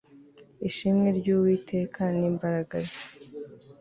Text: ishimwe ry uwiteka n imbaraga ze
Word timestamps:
ishimwe 0.67 1.07
ry 1.17 1.27
uwiteka 1.35 2.01
n 2.17 2.21
imbaraga 2.29 2.75
ze 2.87 2.99